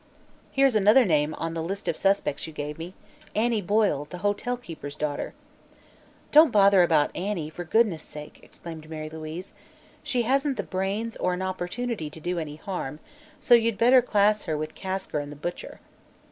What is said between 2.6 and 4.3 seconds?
me Annie Boyle, the